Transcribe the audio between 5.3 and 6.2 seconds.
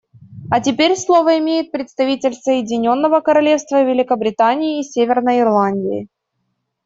Ирландии.